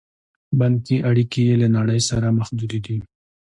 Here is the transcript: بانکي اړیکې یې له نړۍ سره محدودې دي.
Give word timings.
بانکي 0.59 0.97
اړیکې 1.09 1.41
یې 1.47 1.55
له 1.61 1.67
نړۍ 1.77 1.99
سره 2.09 2.27
محدودې 2.37 2.79
دي. 2.85 2.97